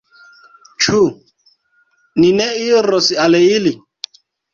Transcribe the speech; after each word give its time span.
Ĉu 0.85 1.01
ni 2.21 2.31
ne 2.39 2.47
iros 2.69 3.11
al 3.27 3.39
ili? 3.41 3.75